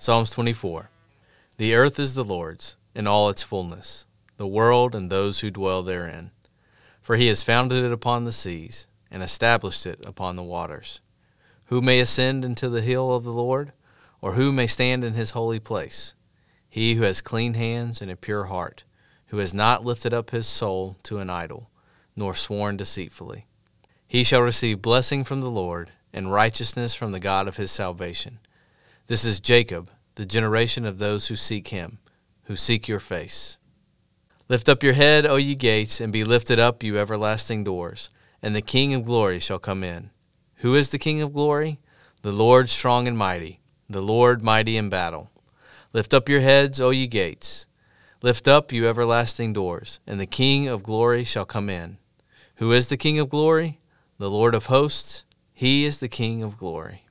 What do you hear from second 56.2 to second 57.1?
of glory.